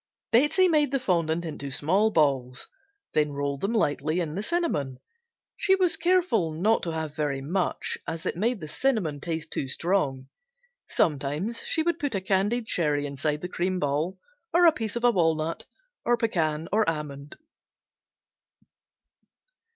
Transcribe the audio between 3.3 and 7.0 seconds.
rolled them lightly in the cinnamon. She was careful not to